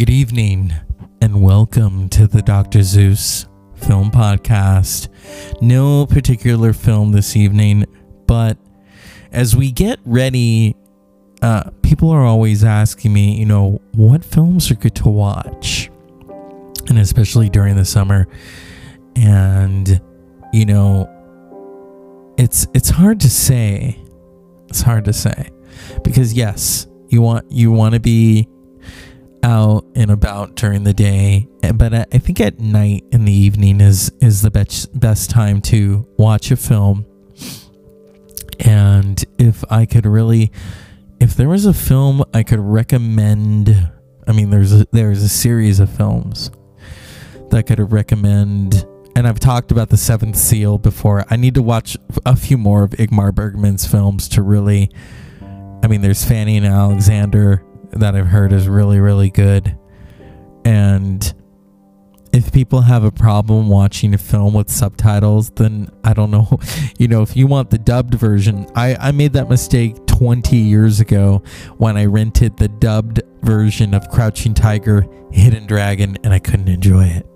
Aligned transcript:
Good 0.00 0.08
evening, 0.08 0.72
and 1.20 1.42
welcome 1.42 2.08
to 2.08 2.26
the 2.26 2.40
Dr. 2.40 2.82
Zeus 2.82 3.46
Film 3.74 4.10
Podcast. 4.10 5.10
No 5.60 6.06
particular 6.06 6.72
film 6.72 7.12
this 7.12 7.36
evening, 7.36 7.84
but 8.26 8.56
as 9.30 9.54
we 9.54 9.70
get 9.70 9.98
ready, 10.06 10.74
uh, 11.42 11.64
people 11.82 12.08
are 12.08 12.24
always 12.24 12.64
asking 12.64 13.12
me, 13.12 13.34
you 13.34 13.44
know, 13.44 13.82
what 13.92 14.24
films 14.24 14.70
are 14.70 14.74
good 14.74 14.94
to 14.94 15.10
watch, 15.10 15.90
and 16.88 16.98
especially 16.98 17.50
during 17.50 17.76
the 17.76 17.84
summer. 17.84 18.26
And 19.16 20.00
you 20.54 20.64
know, 20.64 21.10
it's 22.38 22.66
it's 22.72 22.88
hard 22.88 23.20
to 23.20 23.28
say. 23.28 24.00
It's 24.70 24.80
hard 24.80 25.04
to 25.04 25.12
say 25.12 25.50
because 26.02 26.32
yes, 26.32 26.86
you 27.10 27.20
want 27.20 27.52
you 27.52 27.70
want 27.70 27.92
to 27.92 28.00
be 28.00 28.48
out 29.42 29.84
and 29.94 30.10
about 30.10 30.54
during 30.54 30.84
the 30.84 30.92
day, 30.92 31.48
eh, 31.62 31.72
but 31.72 31.94
I 31.94 32.18
think 32.18 32.40
at 32.40 32.58
night 32.58 33.04
in 33.12 33.24
the 33.24 33.32
evening 33.32 33.80
is 33.80 34.10
is 34.20 34.42
the 34.42 34.50
best 34.50 34.98
best 34.98 35.30
time 35.30 35.60
to 35.62 36.06
watch 36.18 36.50
a 36.50 36.56
film. 36.56 37.06
And 38.60 39.22
if 39.38 39.64
I 39.70 39.86
could 39.86 40.04
really, 40.04 40.52
if 41.18 41.34
there 41.34 41.48
was 41.48 41.64
a 41.64 41.72
film 41.72 42.22
I 42.34 42.42
could 42.42 42.60
recommend, 42.60 43.90
I 44.26 44.32
mean, 44.32 44.50
there's 44.50 44.72
a, 44.72 44.86
there's 44.92 45.22
a 45.22 45.28
series 45.28 45.80
of 45.80 45.90
films 45.90 46.50
that 47.50 47.56
I 47.56 47.62
could 47.62 47.92
recommend. 47.92 48.86
And 49.16 49.26
I've 49.26 49.40
talked 49.40 49.72
about 49.72 49.88
the 49.88 49.96
Seventh 49.96 50.36
Seal 50.36 50.78
before. 50.78 51.24
I 51.30 51.36
need 51.36 51.54
to 51.54 51.62
watch 51.62 51.96
a 52.24 52.36
few 52.36 52.56
more 52.56 52.84
of 52.84 52.90
Ingmar 52.90 53.34
Bergman's 53.34 53.86
films 53.86 54.28
to 54.30 54.42
really. 54.42 54.90
I 55.82 55.86
mean, 55.86 56.02
there's 56.02 56.24
Fanny 56.24 56.58
and 56.58 56.66
Alexander 56.66 57.64
that 57.92 58.14
I've 58.14 58.26
heard 58.26 58.52
is 58.52 58.68
really, 58.68 59.00
really 59.00 59.30
good. 59.30 59.76
And 60.64 61.32
if 62.32 62.52
people 62.52 62.82
have 62.82 63.02
a 63.02 63.10
problem 63.10 63.68
watching 63.68 64.14
a 64.14 64.18
film 64.18 64.54
with 64.54 64.70
subtitles, 64.70 65.50
then 65.50 65.88
I 66.04 66.12
don't 66.12 66.30
know. 66.30 66.58
You 66.98 67.08
know, 67.08 67.22
if 67.22 67.34
you 67.34 67.46
want 67.46 67.70
the 67.70 67.78
dubbed 67.78 68.12
version, 68.12 68.66
I, 68.74 68.94
I 68.96 69.12
made 69.12 69.32
that 69.32 69.48
mistake 69.48 70.04
20 70.06 70.54
years 70.54 71.00
ago 71.00 71.42
when 71.78 71.96
I 71.96 72.04
rented 72.04 72.58
the 72.58 72.68
dubbed 72.68 73.22
version 73.42 73.94
of 73.94 74.06
Crouching 74.10 74.52
Tiger, 74.52 75.06
Hidden 75.32 75.66
Dragon, 75.66 76.18
and 76.22 76.34
I 76.34 76.40
couldn't 76.40 76.68
enjoy 76.68 77.04
it. 77.04 77.26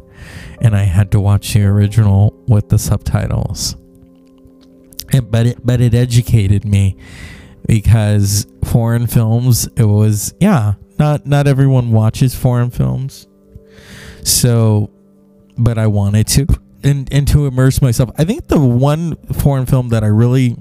And 0.61 0.77
I 0.77 0.83
had 0.83 1.11
to 1.13 1.21
watch 1.21 1.55
the 1.55 1.65
original 1.65 2.35
with 2.47 2.69
the 2.69 2.79
subtitles. 2.79 3.75
And, 5.15 5.31
but 5.31 5.47
it 5.47 5.65
but 5.65 5.81
it 5.81 5.95
educated 5.95 6.67
me 6.67 6.99
because 7.67 8.47
foreign 8.65 9.07
films 9.07 9.67
it 9.77 9.85
was 9.85 10.35
yeah 10.41 10.75
not 10.99 11.27
not 11.27 11.47
everyone 11.47 11.93
watches 11.93 12.35
foreign 12.35 12.71
films. 12.71 13.27
So 14.23 14.91
but 15.57 15.79
i 15.79 15.87
wanted 15.87 16.27
to 16.27 16.47
and 16.83 17.13
and 17.13 17.27
to 17.29 17.47
immerse 17.47 17.81
myself. 17.81 18.11
I 18.19 18.25
think 18.25 18.49
the 18.49 18.59
one 18.59 19.17
foreign 19.33 19.67
film 19.67 19.89
that 19.91 20.05
i 20.05 20.09
really 20.09 20.57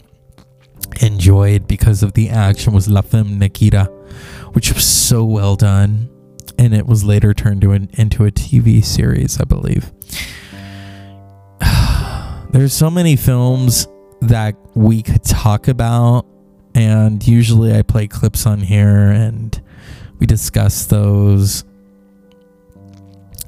enjoyed 1.02 1.68
because 1.68 2.04
of 2.04 2.14
the 2.14 2.30
action 2.30 2.74
was 2.74 2.88
la 2.88 3.02
femme 3.02 3.40
nikita 3.40 3.86
which 4.52 4.72
was 4.74 4.86
so 4.86 5.24
well 5.24 5.56
done 5.56 6.10
and 6.60 6.74
it 6.74 6.86
was 6.86 7.04
later 7.04 7.34
turned 7.34 7.62
to 7.62 7.72
an, 7.72 7.90
into 7.94 8.26
a 8.26 8.32
tv 8.32 8.84
series 8.84 9.40
i 9.40 9.44
believe. 9.44 9.92
There's 12.52 12.74
so 12.74 12.92
many 12.92 13.16
films 13.16 13.88
that 14.22 14.56
we 14.76 15.02
could 15.02 15.24
talk 15.24 15.68
about 15.68 16.28
and 16.76 17.26
usually 17.26 17.76
I 17.76 17.82
play 17.82 18.08
clips 18.08 18.46
on 18.46 18.60
here 18.60 19.12
and 19.12 19.60
we 20.20 20.26
discuss 20.26 20.86
those. 20.86 21.64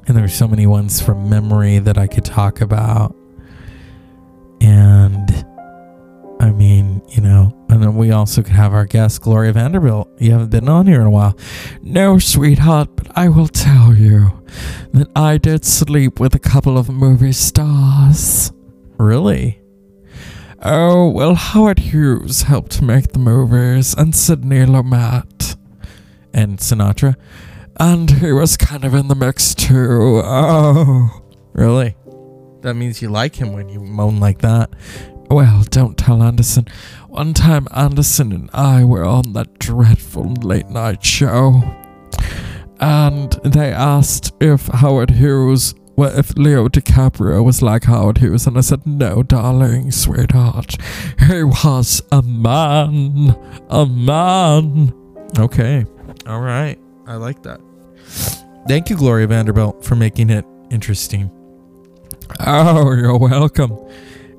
And 0.06 0.16
there's 0.16 0.34
so 0.34 0.46
many 0.46 0.66
ones 0.66 1.00
from 1.00 1.28
memory 1.28 1.78
that 1.80 1.98
I 1.98 2.06
could 2.06 2.24
talk 2.24 2.60
about. 2.60 3.16
And 4.60 5.44
I 6.38 6.52
mean, 6.52 7.02
you 7.08 7.22
know, 7.22 7.52
and 7.68 7.82
then 7.82 7.96
we 7.96 8.12
also 8.12 8.42
could 8.42 8.54
have 8.54 8.72
our 8.72 8.86
guest, 8.86 9.22
Gloria 9.22 9.52
Vanderbilt. 9.52 10.08
You 10.20 10.32
haven't 10.32 10.50
been 10.50 10.68
on 10.68 10.86
here 10.86 11.00
in 11.00 11.06
a 11.06 11.10
while. 11.10 11.36
No, 11.82 12.18
sweetheart, 12.18 12.90
but 12.94 13.08
I 13.16 13.28
will 13.28 13.48
tell 13.48 13.94
you 13.94 14.42
that 14.92 15.08
I 15.16 15.38
did 15.38 15.64
sleep 15.64 16.20
with 16.20 16.34
a 16.34 16.38
couple 16.38 16.78
of 16.78 16.88
movie 16.88 17.32
stars. 17.32 18.52
Really? 18.98 19.60
Oh, 20.62 21.08
well, 21.10 21.34
Howard 21.34 21.78
Hughes 21.78 22.42
helped 22.42 22.80
make 22.80 23.12
the 23.12 23.18
movies, 23.18 23.94
and 23.94 24.14
Sidney 24.14 24.64
Lumet. 24.64 25.56
And 26.32 26.58
Sinatra. 26.58 27.16
And 27.78 28.10
he 28.10 28.32
was 28.32 28.56
kind 28.56 28.84
of 28.84 28.94
in 28.94 29.08
the 29.08 29.14
mix 29.14 29.54
too. 29.54 30.22
Oh. 30.24 31.22
Really? 31.52 31.96
That 32.62 32.74
means 32.74 33.00
you 33.00 33.08
like 33.10 33.36
him 33.36 33.52
when 33.52 33.68
you 33.68 33.80
moan 33.80 34.18
like 34.18 34.38
that. 34.38 34.70
Well, 35.30 35.64
don't 35.70 35.98
tell 35.98 36.22
Anderson. 36.22 36.66
One 37.08 37.34
time, 37.34 37.66
Anderson 37.74 38.32
and 38.32 38.50
I 38.52 38.84
were 38.84 39.04
on 39.04 39.32
that 39.32 39.58
dreadful 39.58 40.34
late 40.42 40.68
night 40.68 41.04
show. 41.04 41.62
And 42.78 43.32
they 43.42 43.72
asked 43.72 44.32
if 44.40 44.66
Howard 44.66 45.10
Hughes 45.10 45.74
well, 45.96 46.16
if 46.16 46.36
Leo 46.36 46.68
DiCaprio 46.68 47.44
was 47.44 47.62
like 47.62 47.84
Howard 47.84 48.18
Hughes, 48.18 48.46
and 48.46 48.56
I 48.56 48.60
said, 48.60 48.86
no, 48.86 49.22
darling, 49.22 49.90
sweetheart, 49.90 50.76
he 51.26 51.42
was 51.42 52.02
a 52.12 52.22
man, 52.22 53.36
a 53.68 53.86
man. 53.86 54.94
Okay, 55.38 55.84
all 56.26 56.40
right, 56.40 56.78
I 57.06 57.16
like 57.16 57.42
that. 57.42 57.60
Thank 58.68 58.90
you, 58.90 58.96
Gloria 58.96 59.26
Vanderbilt, 59.26 59.84
for 59.84 59.96
making 59.96 60.30
it 60.30 60.44
interesting. 60.70 61.30
Oh, 62.40 62.92
you're 62.92 63.16
welcome. 63.16 63.78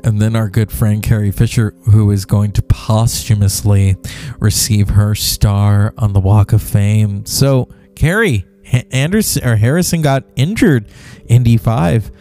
And 0.03 0.21
then 0.21 0.35
our 0.35 0.49
good 0.49 0.71
friend 0.71 1.01
Carrie 1.01 1.31
Fisher, 1.31 1.73
who 1.85 2.11
is 2.11 2.25
going 2.25 2.51
to 2.53 2.61
posthumously 2.61 3.95
receive 4.39 4.89
her 4.89 5.15
star 5.15 5.93
on 5.97 6.13
the 6.13 6.19
Walk 6.19 6.53
of 6.53 6.61
Fame. 6.61 7.25
So, 7.25 7.67
Carrie, 7.95 8.45
Anderson 8.91 9.47
or 9.47 9.55
Harrison 9.55 10.01
got 10.01 10.23
injured 10.35 10.87
in 11.25 11.43
D5. 11.43 12.11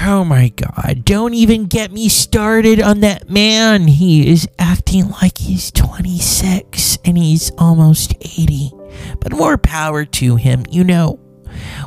Oh 0.00 0.24
my 0.24 0.48
god, 0.48 1.04
don't 1.04 1.34
even 1.34 1.66
get 1.66 1.92
me 1.92 2.08
started 2.08 2.80
on 2.80 3.00
that 3.00 3.28
man. 3.28 3.86
He 3.86 4.30
is 4.30 4.48
acting 4.58 5.10
like 5.22 5.36
he's 5.38 5.70
26 5.70 6.98
and 7.04 7.18
he's 7.18 7.50
almost 7.58 8.14
80. 8.20 8.72
But 9.20 9.32
more 9.32 9.58
power 9.58 10.04
to 10.06 10.36
him. 10.36 10.64
You 10.70 10.84
know, 10.84 11.20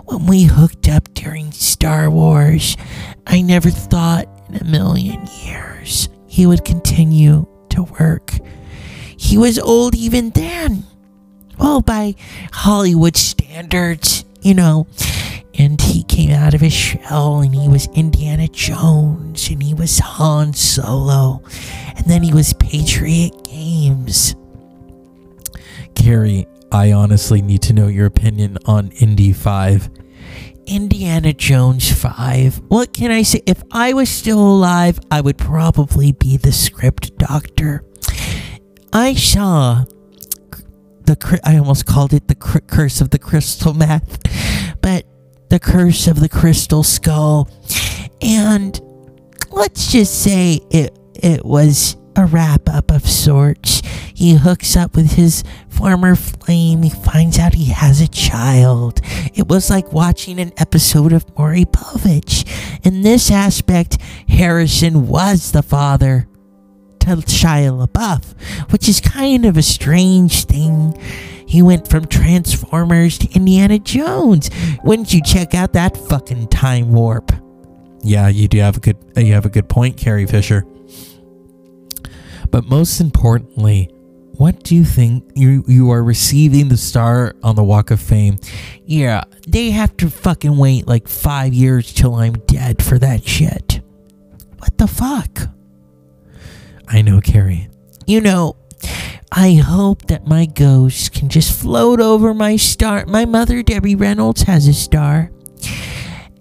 when 0.06 0.28
we 0.28 0.44
hooked 0.44 0.88
up 0.88 1.14
during 1.16 1.52
Star 1.52 2.10
Wars, 2.10 2.78
I 3.26 3.42
never 3.42 3.72
thought 3.72 4.28
in 4.50 4.56
a 4.56 4.64
million 4.64 5.26
years 5.44 6.08
he 6.28 6.46
would 6.46 6.64
continue 6.64 7.48
to 7.70 7.84
work. 8.00 8.34
He 9.18 9.38
was 9.38 9.58
old 9.58 9.96
even 9.96 10.30
then 10.30 10.86
well, 11.60 11.82
by 11.82 12.16
Hollywood 12.52 13.18
standards, 13.18 14.26
you 14.42 14.54
know. 14.54 14.88
And 15.58 15.80
he 15.80 16.04
came 16.04 16.32
out 16.32 16.54
of 16.54 16.60
his 16.60 16.74
shell 16.74 17.40
and 17.40 17.56
he 17.56 17.70
was 17.70 17.88
Indiana 17.94 18.50
Jones 18.50 19.50
and 19.50 19.64
he 19.64 19.74
was 19.74 20.00
Han 20.00 20.54
Solo. 20.54 21.42
And 21.96 22.06
then 22.08 22.24
he 22.24 22.34
was 22.34 22.54
Patriot 22.54 23.46
Games. 23.46 24.36
Carrie, 25.96 26.46
I 26.72 26.92
honestly 26.92 27.42
need 27.42 27.62
to 27.64 27.74
know 27.74 27.88
your 27.88 28.06
opinion 28.06 28.58
on 28.66 28.92
Indy 29.00 29.32
5. 29.32 29.90
Indiana 30.68 31.32
Jones 31.32 31.92
5. 31.92 32.62
What 32.68 32.92
can 32.94 33.12
I 33.12 33.22
say? 33.22 33.42
If 33.46 33.64
I 33.72 33.94
was 33.94 34.10
still 34.10 34.40
alive, 34.40 35.00
I 35.12 35.22
would 35.22 35.38
probably 35.38 36.12
be 36.12 36.38
the 36.38 36.52
script 36.52 37.18
doctor. 37.18 37.86
I 38.92 39.14
saw 39.14 39.86
the 41.06 41.40
I 41.44 41.58
almost 41.58 41.86
called 41.86 42.14
it 42.14 42.28
the 42.28 42.36
curse 42.36 43.02
of 43.02 43.10
the 43.10 43.20
crystal 43.20 43.74
meth, 43.74 44.20
but 44.82 45.06
the 45.50 45.60
curse 45.60 46.08
of 46.08 46.20
the 46.20 46.30
crystal 46.30 46.84
skull, 46.84 47.50
and 48.22 48.80
let's 49.52 49.92
just 49.92 50.24
say 50.24 50.60
it 50.72 50.98
it 51.16 51.46
was 51.46 51.98
a 52.16 52.26
wrap 52.26 52.70
up 52.70 52.92
of 52.92 53.08
sorts. 53.08 53.82
He 54.14 54.36
hooks 54.36 54.78
up 54.78 54.96
with 54.96 55.12
his 55.12 55.44
former 55.68 56.16
flame. 56.16 56.84
He 56.84 56.90
finds 56.90 57.38
out 57.38 57.54
he 57.54 57.66
has 57.66 58.00
a 58.00 58.08
child. 58.08 59.02
It 59.34 59.48
was 59.48 59.70
like 59.70 59.92
watching 59.92 60.40
an 60.40 60.54
episode 60.58 61.12
of 61.12 61.26
Maury 61.38 61.66
Povich. 61.66 62.48
In 62.86 63.02
this 63.02 63.30
aspect, 63.30 63.98
Harrison 64.30 65.08
was 65.08 65.52
the 65.52 65.64
father 65.64 66.28
to 67.06 67.28
Shia 67.28 67.88
LaBeouf, 67.88 68.72
which 68.72 68.90
is 68.90 69.00
kind 69.00 69.46
of 69.46 69.58
a 69.58 69.62
strange 69.62 70.46
thing. 70.46 70.94
He 71.48 71.62
went 71.62 71.88
from 71.88 72.06
Transformers 72.06 73.18
to 73.20 73.32
Indiana 73.34 73.80
Jones. 73.80 74.50
Wouldn't 74.84 75.14
you 75.14 75.22
check 75.22 75.54
out 75.54 75.74
that 75.74 75.96
fucking 75.96 76.48
time 76.48 76.92
warp? 76.92 77.32
Yeah, 78.02 78.28
you 78.28 78.48
do 78.48 78.60
have 78.60 78.78
a 78.78 78.80
good 78.80 78.98
you 79.16 79.34
have 79.34 79.46
a 79.46 79.50
good 79.50 79.70
point, 79.70 79.98
Carrie 79.98 80.28
Fisher. 80.28 80.66
But 82.52 82.66
most 82.66 83.00
importantly, 83.00 83.90
what 84.38 84.64
do 84.64 84.76
you 84.76 84.84
think 84.84 85.24
you 85.36 85.64
you 85.68 85.92
are 85.92 86.04
receiving 86.04 86.68
the 86.68 86.78
star 86.78 87.36
on 87.42 87.56
the 87.56 87.64
Walk 87.64 87.92
of 87.92 88.02
Fame? 88.02 88.38
Yeah, 88.86 89.24
they 89.48 89.72
have 89.72 89.96
to 89.98 90.10
fucking 90.10 90.58
wait 90.58 90.88
like 90.88 91.08
five 91.08 91.54
years 91.54 91.94
till 91.94 92.16
I'm 92.16 92.34
dead 92.34 92.84
for 92.84 93.00
that 93.00 93.28
shit. 93.28 93.82
What 94.58 94.78
the 94.78 94.88
fuck? 94.88 95.50
I 96.88 97.02
know, 97.02 97.22
Carrie. 97.22 97.70
You 98.08 98.22
know, 98.22 98.56
I 99.32 99.54
hope 99.54 100.08
that 100.08 100.28
my 100.28 100.46
ghost 100.46 101.14
can 101.14 101.30
just 101.30 101.60
float 101.60 102.00
over 102.00 102.34
my 102.34 102.56
star. 102.56 103.06
My 103.06 103.26
mother, 103.26 103.64
Debbie 103.64 103.96
Reynolds, 103.96 104.44
has 104.44 104.68
a 104.68 104.74
star. 104.74 105.32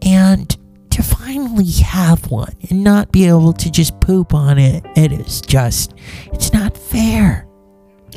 And 0.03 0.57
to 0.91 1.03
finally 1.03 1.71
have 1.85 2.31
one 2.31 2.55
and 2.71 2.85
not 2.85 3.11
be 3.11 3.27
able 3.27 3.53
to 3.55 3.71
just 3.71 3.99
poop 4.01 4.35
on 4.35 4.59
it, 4.59 4.85
it 4.97 5.13
is 5.13 5.41
just, 5.41 5.95
it's 6.33 6.53
not 6.53 6.77
fair. 6.77 7.49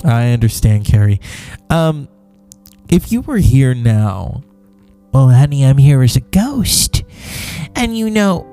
I 0.03 0.31
understand, 0.31 0.85
Carrie. 0.85 1.19
Um, 1.69 2.07
if 2.89 3.11
you 3.11 3.21
were 3.21 3.37
here 3.37 3.73
now, 3.73 4.43
well, 5.11 5.29
honey, 5.29 5.65
I'm 5.65 5.77
here 5.77 6.03
as 6.03 6.15
a 6.15 6.21
ghost. 6.21 7.03
And 7.75 7.97
you 7.97 8.09
know, 8.09 8.45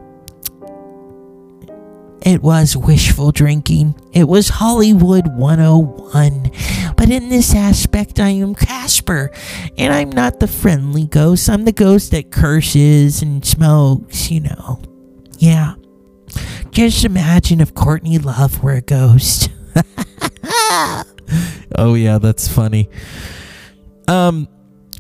it 2.25 2.43
was 2.43 2.77
wishful 2.77 3.33
drinking. 3.33 3.95
It 4.13 4.27
was 4.27 4.49
Hollywood 4.49 5.27
101. 5.37 6.51
But 6.97 7.11
in 7.11 7.29
this 7.29 7.55
aspect, 7.55 8.19
I 8.19 8.31
am 8.31 8.55
Casper. 8.55 9.31
And 9.77 9.93
I'm 9.93 10.09
not 10.11 10.41
the 10.41 10.47
friendly 10.49 11.07
ghost. 11.07 11.51
I'm 11.51 11.67
the 11.67 11.73
ghost 11.73 12.13
that 12.13 12.31
curses 12.31 13.21
and 13.21 13.45
smokes, 13.45 14.31
you 14.31 14.41
know. 14.41 14.81
Yeah. 15.39 15.75
Just 16.71 17.05
imagine 17.05 17.61
if 17.61 17.75
Courtney 17.75 18.19
Love 18.19 18.63
were 18.63 18.73
a 18.73 18.81
ghost. 18.81 19.51
oh 21.77 21.95
yeah, 21.95 22.19
that's 22.19 22.49
funny. 22.49 22.89
Um 24.09 24.49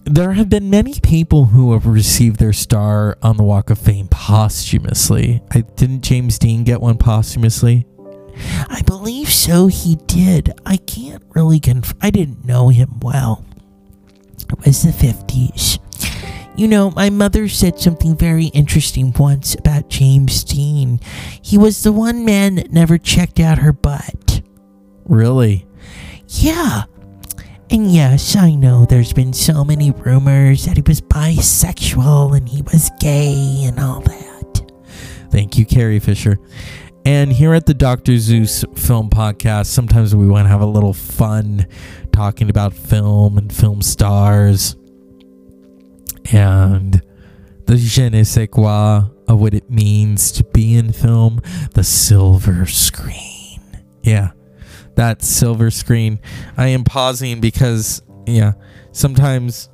there 0.04 0.32
have 0.32 0.48
been 0.48 0.68
many 0.70 1.00
people 1.00 1.46
who 1.46 1.72
have 1.72 1.86
received 1.86 2.38
their 2.38 2.52
star 2.52 3.16
on 3.22 3.36
the 3.36 3.42
Walk 3.42 3.70
of 3.70 3.78
Fame 3.78 4.08
posthumously. 4.08 5.42
I 5.50 5.62
didn't 5.62 6.02
James 6.02 6.38
Dean 6.38 6.64
get 6.64 6.80
one 6.80 6.98
posthumously? 6.98 7.86
I 8.68 8.82
believe 8.82 9.30
so. 9.30 9.68
He 9.68 9.96
did. 10.06 10.52
I 10.66 10.76
can't 10.76 11.22
really 11.34 11.60
conf- 11.60 11.94
I 12.00 12.10
didn't 12.10 12.44
know 12.44 12.68
him 12.68 13.00
well. 13.00 13.44
It 14.50 14.66
was 14.66 14.82
the 14.82 14.92
fifties. 14.92 15.78
You 16.56 16.68
know, 16.68 16.90
my 16.90 17.10
mother 17.10 17.48
said 17.48 17.80
something 17.80 18.16
very 18.16 18.46
interesting 18.46 19.12
once 19.18 19.54
about 19.54 19.88
James 19.88 20.44
Dean. 20.44 21.00
He 21.42 21.58
was 21.58 21.82
the 21.82 21.92
one 21.92 22.24
man 22.24 22.56
that 22.56 22.72
never 22.72 22.98
checked 22.98 23.40
out 23.40 23.58
her 23.58 23.72
butt. 23.72 24.42
Really? 25.04 25.66
Yeah. 26.28 26.84
And 27.70 27.90
yes, 27.90 28.36
I 28.36 28.54
know 28.54 28.84
there's 28.84 29.12
been 29.12 29.32
so 29.32 29.64
many 29.64 29.90
rumors 29.90 30.66
that 30.66 30.76
he 30.76 30.82
was 30.86 31.00
bisexual 31.00 32.36
and 32.36 32.48
he 32.48 32.62
was 32.62 32.90
gay 33.00 33.64
and 33.64 33.80
all 33.80 34.00
that. 34.00 34.72
Thank 35.30 35.56
you, 35.56 35.64
Carrie 35.64 35.98
Fisher. 35.98 36.38
And 37.06 37.32
here 37.32 37.52
at 37.54 37.66
the 37.66 37.74
Dr. 37.74 38.18
Zeus 38.18 38.64
Film 38.76 39.10
Podcast, 39.10 39.66
sometimes 39.66 40.14
we 40.14 40.26
want 40.26 40.44
to 40.44 40.48
have 40.48 40.60
a 40.60 40.66
little 40.66 40.92
fun 40.92 41.66
talking 42.12 42.48
about 42.48 42.72
film 42.72 43.38
and 43.38 43.52
film 43.52 43.82
stars 43.82 44.76
and 46.32 47.02
the 47.66 47.76
je 47.76 48.08
ne 48.08 48.24
sais 48.24 48.48
quoi 48.48 49.02
of 49.26 49.40
what 49.40 49.54
it 49.54 49.70
means 49.70 50.30
to 50.32 50.44
be 50.44 50.76
in 50.76 50.92
film, 50.92 51.40
the 51.72 51.82
silver 51.84 52.66
screen. 52.66 53.60
Yeah 54.02 54.30
that 54.96 55.22
silver 55.22 55.70
screen. 55.70 56.20
I 56.56 56.68
am 56.68 56.84
pausing 56.84 57.40
because, 57.40 58.02
yeah, 58.26 58.52
sometimes, 58.92 59.68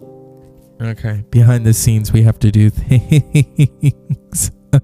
okay, 0.81 1.25
behind 1.31 1.67
the 1.67 1.75
scenes 1.75 2.13
we 2.13 2.23
have 2.23 2.39
to 2.41 2.51
do 2.51 2.71
things. 2.71 4.51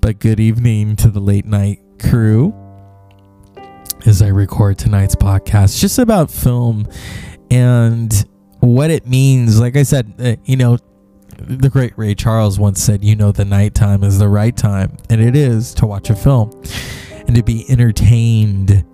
but 0.00 0.18
good 0.18 0.40
evening 0.40 0.96
to 0.96 1.08
the 1.08 1.20
late 1.20 1.46
night 1.46 1.80
crew 2.00 2.54
as 4.06 4.22
I 4.22 4.28
record 4.28 4.78
tonight's 4.78 5.14
podcast 5.14 5.78
just 5.80 5.98
about 5.98 6.30
film 6.30 6.88
and 7.50 8.26
what 8.60 8.90
it 8.90 9.06
means. 9.06 9.60
Like 9.60 9.76
I 9.76 9.82
said, 9.82 10.14
uh, 10.18 10.36
you 10.44 10.56
know, 10.56 10.78
the 11.38 11.68
great 11.68 11.96
Ray 11.96 12.14
Charles 12.14 12.58
once 12.58 12.82
said, 12.82 13.04
you 13.04 13.16
know, 13.16 13.32
the 13.32 13.44
nighttime 13.44 14.04
is 14.04 14.18
the 14.18 14.28
right 14.28 14.56
time. 14.56 14.96
And 15.08 15.20
it 15.20 15.34
is 15.34 15.74
to 15.74 15.86
watch 15.86 16.10
a 16.10 16.14
film 16.14 16.50
and 17.26 17.34
to 17.34 17.42
be 17.42 17.68
entertained 17.70 18.84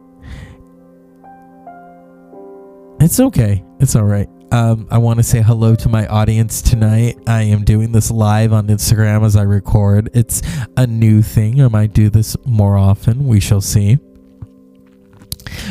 it's 3.07 3.21
okay. 3.21 3.63
It's 3.79 3.95
all 3.95 4.03
right. 4.03 4.29
Um, 4.51 4.89
I 4.91 4.99
want 4.99 5.21
to 5.21 5.23
say 5.23 5.41
hello 5.41 5.77
to 5.77 5.89
my 5.89 6.09
audience 6.09 6.61
tonight. 6.61 7.17
I 7.29 7.43
am 7.43 7.63
doing 7.63 7.93
this 7.93 8.11
live 8.11 8.53
on 8.53 8.67
Instagram 8.67 9.25
as 9.25 9.37
I 9.37 9.43
record. 9.43 10.11
It's 10.13 10.43
a 10.77 10.89
new 10.89 11.23
thing. 11.23 11.63
I 11.63 11.69
might 11.69 11.93
do 11.93 12.11
this 12.11 12.37
more 12.45 12.77
often. 12.77 13.29
We 13.29 13.39
shall 13.39 13.61
see. 13.61 13.99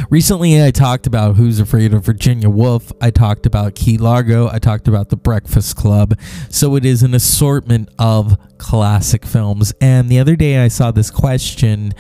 Recently, 0.10 0.64
I 0.64 0.72
talked 0.72 1.08
about 1.08 1.36
Who's 1.36 1.60
Afraid 1.60 1.94
of 1.94 2.06
Virginia 2.06 2.50
Woolf. 2.50 2.90
I 3.02 3.12
talked 3.12 3.46
about 3.46 3.76
Key 3.76 3.98
Largo. 3.98 4.48
I 4.50 4.58
talked 4.58 4.88
about 4.88 5.10
The 5.10 5.18
Breakfast 5.18 5.76
Club. 5.76 6.18
So 6.50 6.78
it 6.78 6.86
is 6.86 7.04
an 7.04 7.14
assortment 7.14 7.90
of 8.00 8.38
classic 8.60 9.26
films. 9.26 9.74
And 9.82 10.08
the 10.08 10.20
other 10.20 10.38
day, 10.38 10.60
I 10.60 10.70
saw 10.70 10.92
this 10.92 11.12
question 11.12 11.92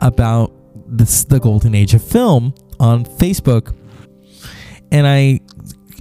about 0.00 0.52
this, 0.86 1.24
the 1.24 1.40
golden 1.40 1.74
age 1.74 1.94
of 1.94 2.04
film 2.04 2.52
on 2.78 3.06
Facebook 3.06 3.74
and 4.92 5.06
I 5.06 5.40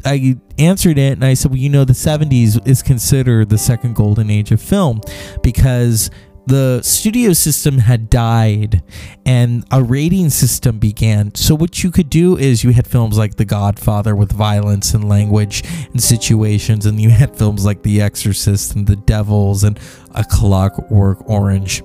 I 0.06 0.36
answered 0.58 0.98
it 0.98 1.14
and 1.14 1.24
I 1.24 1.34
said, 1.34 1.52
well, 1.52 1.60
you 1.60 1.70
know, 1.70 1.86
the 1.86 1.94
70s 1.94 2.68
is 2.68 2.82
considered 2.82 3.50
the 3.50 3.58
second 3.58 3.96
golden 3.96 4.30
age 4.30 4.52
of 4.52 4.62
film 4.62 5.02
because 5.44 6.10
the 6.48 6.82
studio 6.82 7.34
system 7.34 7.78
had 7.78 8.10
died 8.10 8.84
and 9.28 9.64
a 9.72 9.84
rating 9.84 10.32
system 10.32 10.80
began. 10.80 11.34
So, 11.36 11.54
what 11.54 11.84
you 11.84 11.92
could 11.92 12.10
do 12.10 12.36
is 12.36 12.64
you 12.64 12.72
had 12.72 12.88
films 12.88 13.18
like 13.18 13.36
The 13.36 13.46
Godfather 13.46 14.16
with 14.16 14.32
violence 14.32 14.94
and 14.96 15.08
language 15.08 15.64
and 15.92 16.02
situations, 16.02 16.88
and 16.88 17.00
you 17.00 17.10
had 17.10 17.38
films 17.38 17.64
like 17.64 17.84
The 17.84 18.02
Exorcist 18.02 18.76
and 18.76 18.88
The 18.88 18.96
Devils 18.96 19.64
and 19.64 19.80
A 20.16 20.24
Clockwork 20.24 21.30
Orange. 21.30 21.84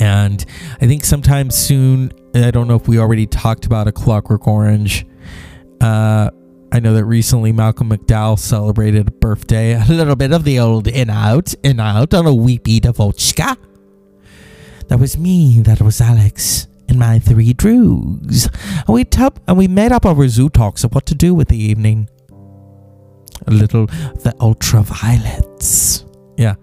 And 0.00 0.44
I 0.80 0.86
think 0.86 1.04
sometime 1.04 1.50
soon, 1.50 2.12
I 2.34 2.50
don't 2.50 2.66
know 2.66 2.76
if 2.76 2.88
we 2.88 2.98
already 2.98 3.26
talked 3.26 3.64
about 3.64 3.86
A 3.86 3.92
Clockwork 3.92 4.48
Orange 4.48 5.06
uh, 5.80 6.30
I 6.72 6.78
know 6.80 6.94
that 6.94 7.04
recently 7.04 7.52
Malcolm 7.52 7.90
McDowell 7.90 8.38
celebrated 8.38 9.08
a 9.08 9.10
birthday. 9.10 9.72
A 9.72 9.84
little 9.88 10.16
bit 10.16 10.32
of 10.32 10.44
the 10.44 10.60
old 10.60 10.86
in 10.86 11.10
out, 11.10 11.52
in 11.62 11.80
out 11.80 12.14
on 12.14 12.26
a 12.26 12.34
weepy 12.34 12.80
devotchka. 12.80 13.56
That 14.88 14.98
was 14.98 15.18
me. 15.18 15.60
That 15.60 15.80
was 15.80 16.00
Alex 16.00 16.68
and 16.88 16.98
my 16.98 17.18
three 17.18 17.54
droogs. 17.54 18.48
And 18.86 18.94
we 18.94 19.04
tub 19.04 19.40
and 19.46 19.56
we 19.56 19.68
made 19.68 19.92
up 19.92 20.06
our 20.06 20.28
zoo 20.28 20.48
talks 20.48 20.84
of 20.84 20.94
what 20.94 21.06
to 21.06 21.14
do 21.14 21.34
with 21.34 21.48
the 21.48 21.56
evening. 21.56 22.08
A 23.46 23.50
little 23.50 23.86
the 23.86 24.34
ultraviolence. 24.40 26.04
Yeah 26.36 26.56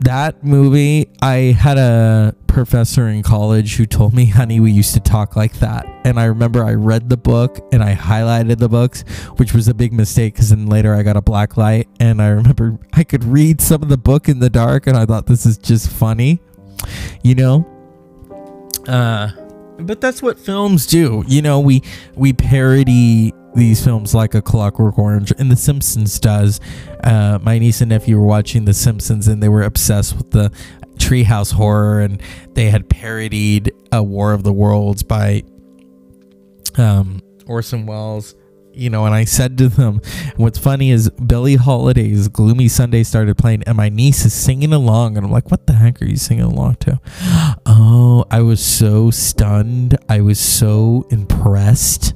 that 0.00 0.42
movie, 0.42 1.10
I 1.20 1.54
had 1.58 1.78
a 1.78 2.34
professor 2.46 3.08
in 3.08 3.22
college 3.22 3.76
who 3.76 3.86
told 3.86 4.14
me, 4.14 4.26
honey, 4.26 4.58
we 4.58 4.72
used 4.72 4.94
to 4.94 5.00
talk 5.00 5.36
like 5.36 5.54
that. 5.60 5.86
And 6.04 6.18
I 6.18 6.24
remember 6.24 6.64
I 6.64 6.74
read 6.74 7.08
the 7.08 7.16
book 7.16 7.58
and 7.72 7.82
I 7.82 7.94
highlighted 7.94 8.58
the 8.58 8.68
books, 8.68 9.02
which 9.36 9.52
was 9.52 9.68
a 9.68 9.74
big 9.74 9.92
mistake 9.92 10.34
because 10.34 10.50
then 10.50 10.66
later 10.66 10.94
I 10.94 11.02
got 11.02 11.16
a 11.16 11.22
black 11.22 11.56
light. 11.56 11.88
And 12.00 12.20
I 12.22 12.28
remember 12.28 12.78
I 12.92 13.04
could 13.04 13.24
read 13.24 13.60
some 13.60 13.82
of 13.82 13.88
the 13.88 13.98
book 13.98 14.28
in 14.28 14.38
the 14.38 14.50
dark 14.50 14.86
and 14.86 14.96
I 14.96 15.06
thought 15.06 15.26
this 15.26 15.46
is 15.46 15.58
just 15.58 15.90
funny, 15.90 16.40
you 17.22 17.34
know? 17.34 17.66
Uh, 18.88 19.30
but 19.78 20.00
that's 20.00 20.22
what 20.22 20.38
films 20.38 20.86
do. 20.86 21.24
You 21.26 21.42
know, 21.42 21.60
we 21.60 21.82
we 22.14 22.32
parody 22.32 23.32
these 23.54 23.84
films 23.84 24.14
like 24.14 24.34
a 24.34 24.42
Clockwork 24.42 24.98
Orange 24.98 25.32
and 25.38 25.50
The 25.50 25.56
Simpsons 25.56 26.18
does. 26.18 26.60
Uh, 27.02 27.38
my 27.42 27.58
niece 27.58 27.80
and 27.80 27.90
nephew 27.90 28.18
were 28.18 28.26
watching 28.26 28.64
The 28.64 28.74
Simpsons 28.74 29.28
and 29.28 29.42
they 29.42 29.48
were 29.48 29.62
obsessed 29.62 30.16
with 30.16 30.30
the 30.30 30.52
treehouse 30.96 31.52
horror 31.52 32.00
and 32.00 32.22
they 32.54 32.70
had 32.70 32.88
parodied 32.88 33.72
a 33.90 34.02
War 34.02 34.32
of 34.32 34.42
the 34.42 34.52
Worlds 34.52 35.02
by 35.02 35.42
um, 36.78 37.20
Orson 37.46 37.86
Welles. 37.86 38.34
You 38.72 38.88
know, 38.88 39.04
and 39.04 39.12
I 39.12 39.24
said 39.24 39.58
to 39.58 39.68
them, 39.68 40.00
what's 40.36 40.56
funny 40.56 40.92
is 40.92 41.10
Billie 41.10 41.56
Holiday's 41.56 42.28
Gloomy 42.28 42.68
Sunday 42.68 43.02
started 43.02 43.36
playing, 43.36 43.64
and 43.64 43.76
my 43.76 43.88
niece 43.88 44.24
is 44.24 44.32
singing 44.32 44.72
along. 44.72 45.16
And 45.16 45.26
I'm 45.26 45.32
like, 45.32 45.50
what 45.50 45.66
the 45.66 45.72
heck 45.72 46.00
are 46.00 46.04
you 46.04 46.16
singing 46.16 46.44
along 46.44 46.76
to? 46.76 47.00
Oh, 47.66 48.24
I 48.30 48.40
was 48.40 48.64
so 48.64 49.10
stunned. 49.10 49.96
I 50.08 50.20
was 50.20 50.38
so 50.38 51.06
impressed 51.10 52.14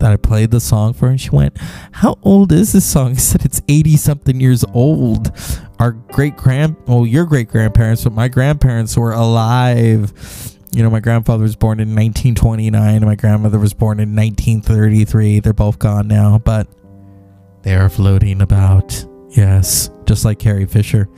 that 0.00 0.12
I 0.12 0.16
played 0.16 0.50
the 0.50 0.60
song 0.60 0.92
for 0.92 1.08
and 1.08 1.20
she 1.20 1.30
went, 1.30 1.56
How 1.92 2.18
old 2.22 2.52
is 2.52 2.72
this 2.72 2.84
song? 2.84 3.10
I 3.12 3.14
said, 3.14 3.44
It's 3.44 3.60
80 3.68 3.96
something 3.96 4.40
years 4.40 4.64
old. 4.74 5.32
Our 5.78 5.92
great 5.92 6.36
grand, 6.36 6.76
well, 6.86 7.06
your 7.06 7.24
great 7.24 7.48
grandparents, 7.48 8.04
but 8.04 8.12
my 8.12 8.28
grandparents 8.28 8.96
were 8.96 9.12
alive 9.12 10.12
You 10.72 10.82
know, 10.82 10.90
my 10.90 11.00
grandfather 11.00 11.42
was 11.42 11.56
born 11.56 11.80
in 11.80 11.88
1929 11.88 12.96
and 12.96 13.04
my 13.04 13.14
grandmother 13.14 13.58
was 13.58 13.74
born 13.74 14.00
in 14.00 14.14
1933. 14.14 15.40
They're 15.40 15.52
both 15.52 15.78
gone 15.78 16.08
now, 16.08 16.38
but 16.38 16.66
they 17.62 17.74
are 17.74 17.88
floating 17.88 18.40
about. 18.40 19.04
Yes, 19.30 19.90
just 20.06 20.24
like 20.24 20.38
Carrie 20.38 20.66
Fisher. 20.66 21.08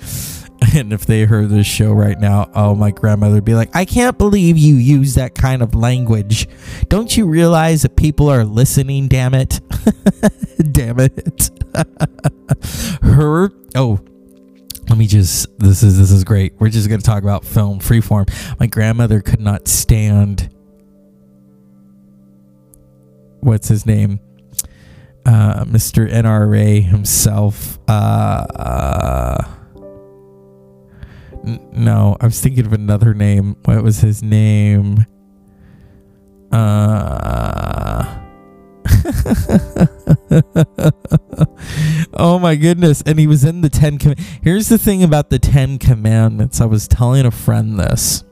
And 0.76 0.92
if 0.92 1.04
they 1.04 1.24
heard 1.24 1.48
this 1.48 1.66
show 1.66 1.92
right 1.92 2.18
now, 2.18 2.48
oh, 2.54 2.74
my 2.74 2.90
grandmother 2.92 3.34
would 3.34 3.44
be 3.44 3.54
like, 3.54 3.74
I 3.74 3.84
can't 3.84 4.16
believe 4.16 4.56
you 4.56 4.76
use 4.76 5.14
that 5.14 5.34
kind 5.34 5.62
of 5.62 5.74
language. 5.74 6.46
Don't 6.88 7.16
you 7.16 7.26
realize 7.26 7.82
that 7.82 7.96
people 7.96 8.28
are 8.28 8.44
listening, 8.44 9.08
damn 9.08 9.34
it? 9.34 9.60
damn 10.72 11.00
it. 11.00 11.50
Her, 13.02 13.50
oh, 13.74 13.98
let 14.88 14.98
me 14.98 15.06
just 15.06 15.46
this 15.58 15.84
is 15.84 15.96
this 15.98 16.10
is 16.10 16.24
great 16.24 16.52
we're 16.58 16.68
just 16.68 16.88
going 16.88 17.00
to 17.00 17.06
talk 17.06 17.22
about 17.22 17.44
film 17.44 17.78
freeform 17.78 18.28
my 18.58 18.66
grandmother 18.66 19.20
could 19.20 19.40
not 19.40 19.68
stand 19.68 20.52
what's 23.38 23.68
his 23.68 23.86
name 23.86 24.18
uh, 25.26 25.64
mr 25.64 26.10
nra 26.10 26.82
himself 26.82 27.78
uh, 27.86 29.44
no 31.72 32.16
i 32.20 32.26
was 32.26 32.40
thinking 32.40 32.66
of 32.66 32.72
another 32.72 33.14
name 33.14 33.56
what 33.64 33.82
was 33.82 34.00
his 34.00 34.22
name 34.22 35.06
uh 36.52 38.16
oh 42.14 42.38
my 42.40 42.56
goodness. 42.56 43.02
And 43.06 43.18
he 43.18 43.26
was 43.26 43.44
in 43.44 43.60
the 43.60 43.68
10 43.70 43.98
Com- 43.98 44.14
Here's 44.42 44.68
the 44.68 44.78
thing 44.78 45.02
about 45.02 45.30
the 45.30 45.38
10 45.38 45.78
commandments. 45.78 46.60
I 46.60 46.66
was 46.66 46.88
telling 46.88 47.26
a 47.26 47.30
friend 47.30 47.78
this. 47.78 48.24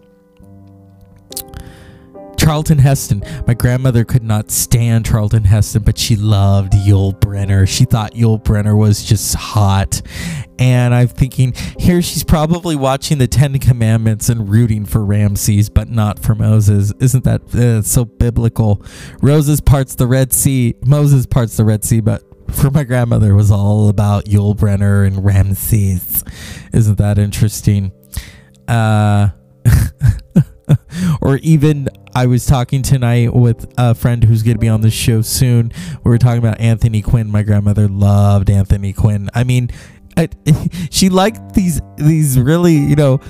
Charlton 2.48 2.78
Heston. 2.78 3.22
My 3.46 3.52
grandmother 3.52 4.06
could 4.06 4.22
not 4.22 4.50
stand 4.50 5.04
Charlton 5.04 5.44
Heston, 5.44 5.82
but 5.82 5.98
she 5.98 6.16
loved 6.16 6.72
Yul 6.72 7.12
Brynner. 7.20 7.68
She 7.68 7.84
thought 7.84 8.14
Yul 8.14 8.42
Brynner 8.42 8.74
was 8.74 9.04
just 9.04 9.34
hot. 9.34 10.00
And 10.58 10.94
I'm 10.94 11.08
thinking, 11.08 11.52
here 11.78 12.00
she's 12.00 12.24
probably 12.24 12.74
watching 12.74 13.18
the 13.18 13.26
Ten 13.26 13.58
Commandments 13.58 14.30
and 14.30 14.48
rooting 14.48 14.86
for 14.86 15.04
Ramses, 15.04 15.68
but 15.68 15.90
not 15.90 16.18
for 16.18 16.34
Moses. 16.34 16.90
Isn't 17.00 17.24
that 17.24 17.54
uh, 17.54 17.82
so 17.82 18.06
biblical? 18.06 18.82
Roses 19.20 19.60
parts 19.60 19.94
the 19.94 20.06
Red 20.06 20.32
Sea, 20.32 20.74
Moses 20.86 21.26
parts 21.26 21.58
the 21.58 21.66
Red 21.66 21.84
Sea, 21.84 22.00
but 22.00 22.22
for 22.50 22.70
my 22.70 22.82
grandmother, 22.82 23.32
it 23.32 23.36
was 23.36 23.50
all 23.50 23.90
about 23.90 24.24
Yul 24.24 24.56
Brynner 24.56 25.06
and 25.06 25.22
Ramses. 25.22 26.24
Isn't 26.72 26.96
that 26.96 27.18
interesting? 27.18 27.92
Uh, 28.66 29.28
or 31.22 31.36
even 31.38 31.88
I 32.14 32.26
was 32.26 32.46
talking 32.46 32.82
tonight 32.82 33.34
with 33.34 33.72
a 33.76 33.94
friend 33.94 34.24
who's 34.24 34.42
going 34.42 34.56
to 34.56 34.60
be 34.60 34.68
on 34.68 34.80
the 34.80 34.90
show 34.90 35.22
soon. 35.22 35.72
We 36.04 36.10
were 36.10 36.18
talking 36.18 36.38
about 36.38 36.60
Anthony 36.60 37.02
Quinn. 37.02 37.30
My 37.30 37.42
grandmother 37.42 37.88
loved 37.88 38.50
Anthony 38.50 38.92
Quinn. 38.92 39.30
I 39.34 39.44
mean, 39.44 39.70
I, 40.16 40.28
she 40.90 41.08
liked 41.08 41.54
these 41.54 41.80
these 41.96 42.38
really 42.38 42.76
you 42.76 42.96
know 42.96 43.20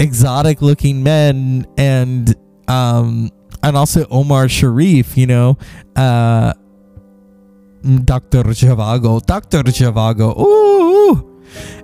exotic 0.00 0.62
looking 0.62 1.02
men 1.02 1.66
and 1.76 2.34
um 2.68 3.30
and 3.62 3.76
also 3.76 4.06
Omar 4.10 4.48
Sharif. 4.48 5.16
You 5.16 5.26
know, 5.26 5.58
uh, 5.96 6.52
Dr. 8.04 8.42
Zhivago, 8.44 9.24
Dr. 9.24 9.62
Zhivago. 9.64 10.38
Ooh. 10.38 11.30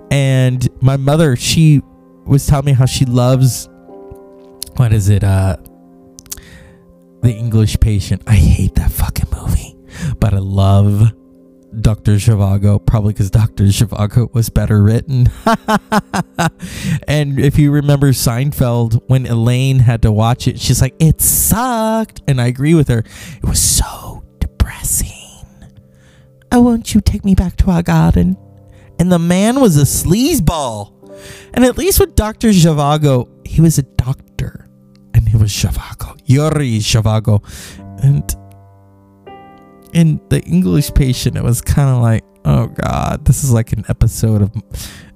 And 0.09 0.67
my 0.81 0.97
mother, 0.97 1.35
she 1.35 1.81
was 2.25 2.45
telling 2.45 2.65
me 2.65 2.73
how 2.73 2.85
she 2.85 3.05
loves 3.05 3.69
what 4.75 4.93
is 4.93 5.09
it? 5.09 5.23
Uh, 5.23 5.57
The 7.21 7.31
English 7.31 7.79
Patient. 7.79 8.23
I 8.27 8.35
hate 8.35 8.75
that 8.75 8.91
fucking 8.91 9.27
movie, 9.35 9.75
but 10.19 10.33
I 10.33 10.39
love 10.39 11.11
Dr. 11.79 12.15
Zhivago, 12.15 12.85
probably 12.85 13.13
because 13.13 13.29
Dr. 13.31 13.65
Zhivago 13.65 14.33
was 14.33 14.49
better 14.49 14.83
written. 14.83 15.29
and 17.07 17.39
if 17.39 17.57
you 17.57 17.71
remember 17.71 18.09
Seinfeld, 18.11 19.01
when 19.07 19.25
Elaine 19.25 19.79
had 19.79 20.01
to 20.01 20.11
watch 20.11 20.47
it, 20.47 20.59
she's 20.59 20.81
like, 20.81 20.95
it 20.99 21.21
sucked. 21.21 22.21
And 22.27 22.41
I 22.41 22.47
agree 22.47 22.73
with 22.73 22.89
her. 22.89 22.99
It 22.99 23.45
was 23.47 23.61
so 23.61 24.23
depressing. 24.39 25.07
Oh, 26.51 26.61
won't 26.61 26.93
you 26.93 26.99
take 26.99 27.23
me 27.23 27.35
back 27.35 27.55
to 27.57 27.71
our 27.71 27.83
garden? 27.83 28.35
And 28.99 29.09
the 29.11 29.19
man 29.19 29.61
was 29.61 29.77
a 29.77 29.83
sleazeball. 29.83 30.91
And 31.53 31.63
at 31.63 31.77
least 31.77 31.99
with 31.99 32.15
Dr. 32.15 32.49
Zhivago, 32.49 33.29
he 33.47 33.61
was 33.61 33.77
a 33.77 33.83
doctor. 33.83 34.60
He 35.31 35.37
was 35.37 35.51
Zhivago. 35.51 36.19
Yuri 36.25 36.79
Zhivago. 36.79 37.41
And 38.03 38.35
in 39.93 40.19
the 40.29 40.41
English 40.41 40.93
patient, 40.93 41.37
it 41.37 41.43
was 41.43 41.61
kind 41.61 41.89
of 41.89 42.01
like, 42.01 42.25
oh 42.43 42.67
god, 42.67 43.23
this 43.23 43.43
is 43.43 43.51
like 43.53 43.71
an 43.71 43.85
episode 43.87 44.41
of 44.41 44.51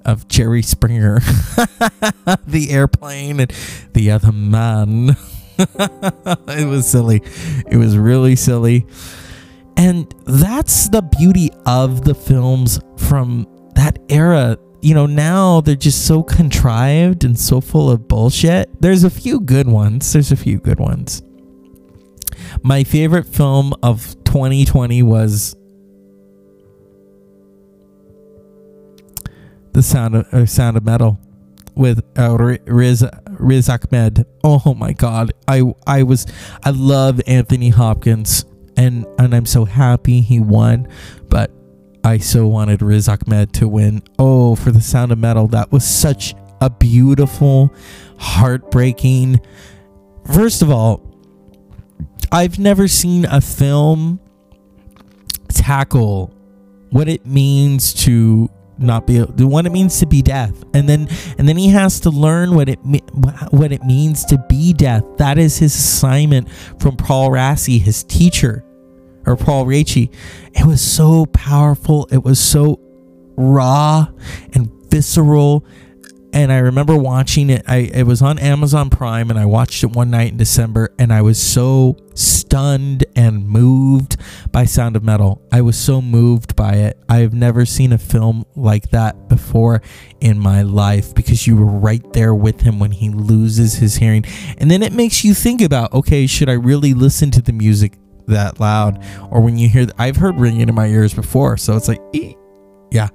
of 0.06 0.26
Jerry 0.28 0.62
Springer, 0.62 1.18
the 2.46 2.68
airplane, 2.70 3.40
and 3.40 3.52
the 3.92 4.10
other 4.12 4.32
man. 4.32 5.16
it 5.58 6.68
was 6.68 6.86
silly. 6.86 7.22
It 7.70 7.76
was 7.76 7.98
really 7.98 8.36
silly. 8.36 8.86
And 9.76 10.14
that's 10.24 10.88
the 10.88 11.02
beauty 11.02 11.50
of 11.66 12.04
the 12.04 12.14
films 12.14 12.80
from 12.96 13.46
that 13.74 13.98
era. 14.08 14.56
You 14.82 14.94
know, 14.94 15.06
now 15.06 15.60
they're 15.60 15.74
just 15.74 16.06
so 16.06 16.22
contrived 16.22 17.24
and 17.24 17.38
so 17.38 17.60
full 17.60 17.90
of 17.90 18.08
bullshit. 18.08 18.70
There's 18.80 19.04
a 19.04 19.10
few 19.10 19.40
good 19.40 19.68
ones. 19.68 20.12
There's 20.12 20.32
a 20.32 20.36
few 20.36 20.58
good 20.58 20.78
ones. 20.78 21.22
My 22.62 22.84
favorite 22.84 23.26
film 23.26 23.74
of 23.82 24.16
2020 24.24 25.02
was 25.02 25.56
The 29.72 29.82
Sound 29.82 30.14
of 30.16 30.32
uh, 30.32 30.46
Sound 30.46 30.76
of 30.76 30.84
Metal 30.84 31.18
with 31.74 32.02
uh, 32.18 32.36
Riz 32.38 33.04
Riz 33.28 33.68
Ahmed. 33.68 34.24
Oh 34.42 34.74
my 34.74 34.92
god. 34.92 35.32
I 35.46 35.62
I 35.86 36.02
was 36.02 36.26
I 36.64 36.70
love 36.70 37.20
Anthony 37.26 37.68
Hopkins 37.68 38.46
and 38.76 39.06
and 39.18 39.34
I'm 39.34 39.46
so 39.46 39.64
happy 39.64 40.20
he 40.20 40.40
won, 40.40 40.88
but 41.28 41.50
I 42.06 42.18
so 42.18 42.46
wanted 42.46 42.82
Riz 42.82 43.08
Ahmed 43.08 43.52
to 43.54 43.66
win. 43.66 44.00
Oh, 44.16 44.54
for 44.54 44.70
The 44.70 44.80
Sound 44.80 45.10
of 45.10 45.18
Metal. 45.18 45.48
That 45.48 45.72
was 45.72 45.84
such 45.84 46.36
a 46.60 46.70
beautiful, 46.70 47.74
heartbreaking. 48.16 49.40
First 50.32 50.62
of 50.62 50.70
all, 50.70 51.02
I've 52.30 52.60
never 52.60 52.86
seen 52.86 53.24
a 53.24 53.40
film 53.40 54.20
tackle 55.48 56.32
what 56.90 57.08
it 57.08 57.26
means 57.26 57.92
to 58.04 58.50
not 58.78 59.08
be 59.08 59.18
what 59.18 59.66
it 59.66 59.72
means 59.72 59.98
to 60.00 60.06
be 60.06 60.20
deaf 60.20 60.52
and 60.74 60.86
then 60.86 61.08
and 61.38 61.48
then 61.48 61.56
he 61.56 61.68
has 61.68 61.98
to 62.00 62.10
learn 62.10 62.54
what 62.54 62.68
it 62.68 62.78
what 63.50 63.72
it 63.72 63.82
means 63.84 64.22
to 64.26 64.36
be 64.50 64.74
deaf 64.74 65.02
that 65.16 65.38
is 65.38 65.56
his 65.56 65.74
assignment 65.74 66.46
from 66.78 66.94
Paul 66.94 67.30
Raci 67.30 67.80
his 67.80 68.04
teacher 68.04 68.65
or 69.26 69.36
Paul 69.36 69.66
Raci 69.66 70.12
it 70.54 70.66
was 70.66 70.80
so 70.80 71.26
powerful 71.26 72.08
it 72.10 72.22
was 72.22 72.38
so 72.38 72.80
raw 73.36 74.06
and 74.54 74.70
visceral 74.90 75.64
and 76.36 76.52
I 76.52 76.58
remember 76.58 76.94
watching 76.94 77.48
it. 77.48 77.64
I 77.66 77.76
it 77.76 78.02
was 78.02 78.20
on 78.20 78.38
Amazon 78.38 78.90
Prime, 78.90 79.30
and 79.30 79.38
I 79.38 79.46
watched 79.46 79.82
it 79.82 79.92
one 79.92 80.10
night 80.10 80.32
in 80.32 80.36
December, 80.36 80.92
and 80.98 81.10
I 81.10 81.22
was 81.22 81.40
so 81.40 81.96
stunned 82.12 83.06
and 83.16 83.48
moved 83.48 84.16
by 84.52 84.66
Sound 84.66 84.96
of 84.96 85.02
Metal. 85.02 85.40
I 85.50 85.62
was 85.62 85.78
so 85.78 86.02
moved 86.02 86.54
by 86.54 86.74
it. 86.74 87.02
I've 87.08 87.32
never 87.32 87.64
seen 87.64 87.90
a 87.90 87.96
film 87.96 88.44
like 88.54 88.90
that 88.90 89.30
before 89.30 89.80
in 90.20 90.38
my 90.38 90.60
life 90.60 91.14
because 91.14 91.46
you 91.46 91.56
were 91.56 91.64
right 91.64 92.04
there 92.12 92.34
with 92.34 92.60
him 92.60 92.78
when 92.78 92.90
he 92.90 93.08
loses 93.08 93.76
his 93.76 93.96
hearing, 93.96 94.26
and 94.58 94.70
then 94.70 94.82
it 94.82 94.92
makes 94.92 95.24
you 95.24 95.32
think 95.32 95.62
about, 95.62 95.94
okay, 95.94 96.26
should 96.26 96.50
I 96.50 96.54
really 96.54 96.92
listen 96.92 97.30
to 97.30 97.40
the 97.40 97.54
music 97.54 97.94
that 98.28 98.60
loud, 98.60 99.04
or 99.30 99.40
when 99.40 99.58
you 99.58 99.68
hear? 99.68 99.86
I've 99.98 100.16
heard 100.16 100.38
ringing 100.38 100.68
in 100.68 100.74
my 100.74 100.86
ears 100.86 101.14
before, 101.14 101.56
so 101.56 101.76
it's 101.76 101.88
like, 101.88 102.00
yeah 102.90 103.08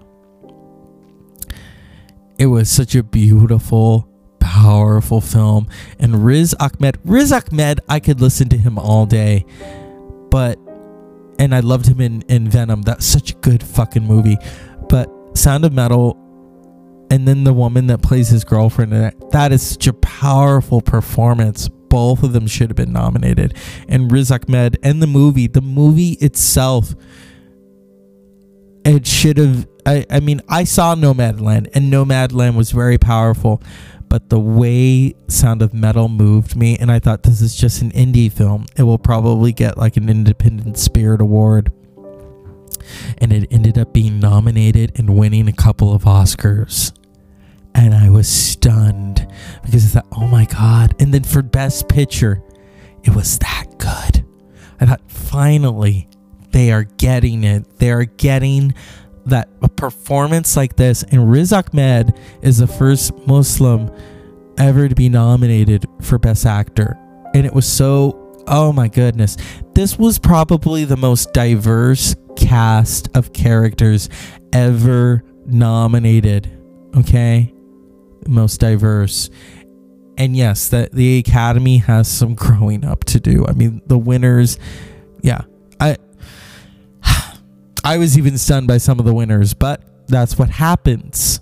it 2.41 2.48
was 2.48 2.72
such 2.72 2.96
a 2.96 3.03
beautiful, 3.03 4.10
powerful 4.39 5.22
film. 5.22 5.68
And 6.00 6.25
Riz 6.25 6.56
Ahmed, 6.60 6.98
Riz 7.06 7.32
Ahmed, 7.32 7.82
I 7.88 8.00
could 8.00 8.20
listen 8.20 8.50
to 8.50 8.58
him 8.58 8.80
all 8.80 9.06
day. 9.06 9.46
But, 10.32 10.58
and 11.38 11.53
I 11.53 11.60
loved 11.60 11.86
him 11.86 12.01
in, 12.01 12.24
in 12.24 12.50
Venom. 12.50 12.82
That's 12.82 13.06
such 13.06 13.34
a 13.34 13.36
good 13.36 13.62
fucking 13.62 14.03
movie. 14.03 14.38
But 14.89 15.08
Sound 15.38 15.65
of 15.65 15.74
Metal, 15.74 16.18
and 17.12 17.27
then 17.27 17.44
the 17.44 17.53
woman 17.53 17.86
that 17.88 18.01
plays 18.01 18.30
his 18.30 18.44
girlfriend, 18.44 18.91
that 18.91 19.51
is 19.51 19.62
such 19.62 19.86
a 19.86 19.94
powerful 19.94 20.82
performance. 20.82 21.70
Both 21.92 22.24
of 22.24 22.34
them 22.34 22.48
should 22.48 22.70
have 22.70 22.78
been 22.78 22.94
nominated. 22.94 23.54
And 23.88 24.12
Riz 24.12 24.32
Ahmed 24.32 24.80
and 24.82 25.02
the 25.02 25.08
movie, 25.08 25.46
the 25.46 25.62
movie 25.62 26.14
itself, 26.14 26.96
it 28.84 29.06
should 29.06 29.38
have 29.38 29.68
I, 29.86 30.06
I 30.10 30.20
mean, 30.20 30.42
I 30.48 30.64
saw 30.64 30.96
Nomadland, 30.96 31.70
and 31.74 31.92
Nomadland 31.92 32.56
was 32.56 32.72
very 32.72 32.98
powerful, 32.98 33.62
but 34.10 34.30
the 34.30 34.40
way 34.40 35.16
Sound 35.28 35.62
of 35.62 35.74
Metal 35.74 36.08
moved 36.08 36.56
me, 36.56 36.78
and 36.78 36.92
I 36.92 37.00
thought 37.00 37.24
this 37.24 37.42
is 37.42 37.56
just 37.56 37.82
an 37.82 37.92
indie 37.92 38.32
film. 38.32 38.66
It 38.78 38.84
will 38.84 39.00
probably 39.00 39.54
get 39.54 39.78
like 39.78 39.98
an 39.98 40.10
Independent 40.10 40.78
Spirit 40.78 41.22
Award. 41.22 41.72
And 43.20 43.32
it 43.32 43.48
ended 43.52 43.78
up 43.78 43.94
being 43.94 44.20
nominated 44.20 44.92
and 44.96 45.16
winning 45.18 45.48
a 45.48 45.54
couple 45.54 45.94
of 45.94 46.04
Oscars. 46.04 46.92
And 47.74 47.94
I 47.94 48.10
was 48.10 48.28
stunned 48.28 49.28
because 49.63 49.96
I 49.96 50.01
thought, 50.01 50.08
oh 50.18 50.28
my 50.28 50.46
God. 50.46 50.96
And 51.00 51.13
then 51.13 51.24
for 51.24 51.42
Best 51.42 51.88
Picture, 51.88 52.42
it 53.04 53.16
was 53.16 53.40
that 53.40 53.66
good. 53.78 54.25
I 54.80 54.86
thought, 54.86 55.01
finally, 55.10 56.10
they 56.51 56.72
are 56.72 56.84
getting 56.84 57.44
it. 57.44 57.78
They 57.78 57.92
are 57.92 58.06
getting 58.06 58.74
that 59.25 59.50
a 59.62 59.70
performance 59.70 60.58
like 60.58 60.75
this. 60.75 61.04
And 61.04 61.32
Riz 61.32 61.54
Ahmed 61.54 62.20
is 62.42 62.58
the 62.58 62.68
first 62.68 63.16
Muslim 63.28 63.92
ever 64.58 64.88
to 64.90 64.96
be 64.96 65.10
nominated 65.10 65.86
for 66.01 66.18
Best 66.20 66.46
Actor. 66.46 66.98
And 67.34 67.46
it 67.46 67.54
was 67.54 67.66
so, 67.66 68.44
oh 68.48 68.74
my 68.74 68.88
goodness. 68.88 69.38
This 69.74 69.98
was 69.98 70.20
probably 70.20 70.84
the 70.84 70.98
most 70.98 71.34
diverse 71.34 72.16
cast 72.36 73.10
of 73.16 73.34
characters 73.34 74.10
ever 74.54 75.24
nominated. 75.46 76.51
Okay? 76.98 77.54
Most 78.28 78.60
diverse. 78.60 79.30
And 80.18 80.36
yes, 80.36 80.70
that 80.70 80.92
the 80.92 81.20
Academy 81.20 81.78
has 81.78 82.08
some 82.08 82.36
growing 82.36 82.86
up 82.86 83.04
to 83.06 83.20
do. 83.20 83.46
I 83.48 83.54
mean, 83.54 83.82
the 83.86 83.98
winners, 83.98 84.60
yeah. 85.22 85.42
I 85.80 85.98
I 87.84 87.98
was 87.98 88.18
even 88.18 88.38
stunned 88.38 88.68
by 88.68 88.78
some 88.78 89.00
of 89.00 89.06
the 89.06 89.13
winners, 89.13 89.54
but 89.54 89.84
that's 90.08 90.38
what 90.38 90.50
happens. 90.50 91.40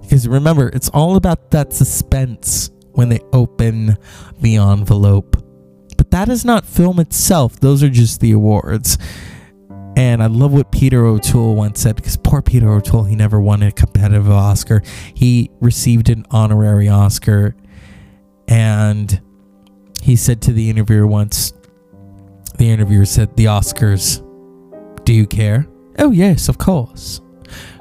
Because 0.00 0.26
remember, 0.26 0.68
it's 0.68 0.88
all 0.88 1.16
about 1.16 1.52
that 1.52 1.72
suspense 1.72 2.70
when 2.92 3.08
they 3.08 3.20
open 3.32 3.96
the 4.40 4.56
envelope. 4.56 5.36
But 5.96 6.10
that 6.10 6.28
is 6.28 6.44
not 6.44 6.64
film 6.64 6.98
itself, 6.98 7.60
those 7.60 7.82
are 7.82 7.90
just 7.90 8.20
the 8.20 8.32
awards. 8.32 8.98
And 9.96 10.22
I 10.22 10.26
love 10.26 10.52
what 10.52 10.70
Peter 10.70 11.04
O'Toole 11.04 11.54
once 11.54 11.80
said 11.80 11.96
because 11.96 12.16
poor 12.16 12.42
Peter 12.42 12.70
O'Toole, 12.70 13.04
he 13.04 13.16
never 13.16 13.40
won 13.40 13.62
a 13.62 13.72
competitive 13.72 14.30
Oscar. 14.30 14.82
He 15.14 15.50
received 15.60 16.08
an 16.08 16.24
honorary 16.30 16.88
Oscar. 16.88 17.54
And 18.48 19.20
he 20.02 20.16
said 20.16 20.42
to 20.42 20.52
the 20.52 20.70
interviewer 20.70 21.06
once, 21.06 21.52
the 22.56 22.70
interviewer 22.70 23.04
said, 23.04 23.36
The 23.36 23.46
Oscars 23.46 24.24
do 25.04 25.14
you 25.14 25.26
care? 25.26 25.66
Oh, 25.98 26.10
yes, 26.10 26.48
of 26.48 26.58
course. 26.58 27.20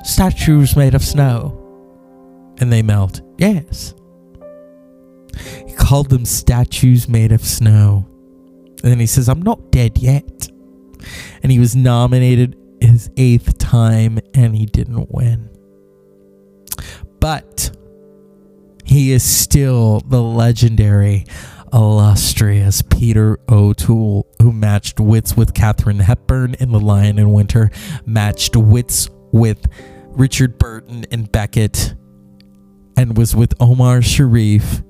Statues 0.04 0.76
made 0.76 0.96
of 0.96 1.04
snow. 1.04 1.56
And 2.60 2.72
they 2.72 2.82
melt. 2.82 3.22
Yes. 3.38 3.94
He 5.68 5.74
called 5.74 6.10
them 6.10 6.26
statues 6.26 7.08
made 7.08 7.32
of 7.32 7.42
snow. 7.42 8.06
And 8.84 8.92
then 8.92 9.00
he 9.00 9.06
says, 9.06 9.30
I'm 9.30 9.42
not 9.42 9.72
dead 9.72 9.98
yet. 9.98 10.50
And 11.42 11.52
he 11.52 11.60
was 11.60 11.76
nominated 11.76 12.56
his 12.82 13.10
eighth 13.18 13.58
time 13.58 14.20
and 14.34 14.56
he 14.56 14.66
didn't 14.66 15.12
win. 15.12 15.50
But 17.20 17.76
he 18.86 19.12
is 19.12 19.24
still 19.24 20.00
the 20.02 20.22
legendary 20.22 21.26
illustrious 21.72 22.82
Peter 22.82 23.38
O'Toole, 23.50 24.28
who 24.42 24.52
matched 24.52 25.00
wits 25.00 25.38
with 25.38 25.54
Katharine 25.54 26.00
Hepburn 26.00 26.56
in 26.56 26.72
The 26.72 26.80
Lion 26.80 27.20
in 27.20 27.32
Winter, 27.32 27.70
matched 28.06 28.56
wits 28.56 29.10
with 29.32 29.68
Richard 30.08 30.58
Burton 30.58 31.06
in 31.12 31.26
Becket, 31.26 31.94
and 32.98 33.16
was 33.18 33.36
with 33.36 33.54
Omar 33.60 34.02
Sharif 34.02 34.82